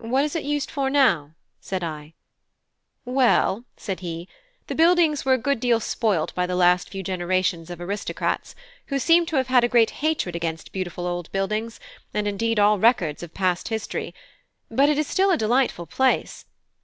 "What 0.00 0.24
is 0.24 0.34
it 0.34 0.44
used 0.44 0.70
for 0.70 0.88
now?" 0.88 1.32
said 1.60 1.84
I. 1.84 2.14
"Well," 3.04 3.66
said 3.76 4.00
he, 4.00 4.26
"the 4.66 4.74
buildings 4.74 5.26
were 5.26 5.34
a 5.34 5.36
good 5.36 5.60
deal 5.60 5.78
spoilt 5.78 6.34
by 6.34 6.46
the 6.46 6.56
last 6.56 6.88
few 6.88 7.02
generations 7.02 7.68
of 7.68 7.78
aristocrats, 7.78 8.54
who 8.86 8.98
seem 8.98 9.26
to 9.26 9.36
have 9.36 9.48
had 9.48 9.64
a 9.64 9.68
great 9.68 9.90
hatred 10.00 10.34
against 10.34 10.72
beautiful 10.72 11.06
old 11.06 11.30
buildings, 11.32 11.80
and 12.14 12.26
indeed 12.26 12.58
all 12.58 12.78
records 12.78 13.22
of 13.22 13.34
past 13.34 13.68
history; 13.68 14.14
but 14.70 14.88
it 14.88 14.96
is 14.96 15.06
still 15.06 15.30
a 15.30 15.36
delightful 15.36 15.84
place. 15.84 16.46